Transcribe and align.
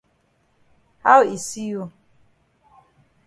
How 1.03 1.21
e 1.21 1.37
see 1.37 1.67
you? 1.71 1.91